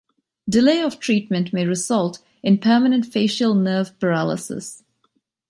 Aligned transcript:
Delay 0.49 0.81
of 0.81 0.99
treatment 0.99 1.53
may 1.53 1.63
result 1.63 2.23
in 2.41 2.57
permanent 2.57 3.05
facial 3.05 3.53
nerve 3.53 3.99
paralysis. 3.99 4.81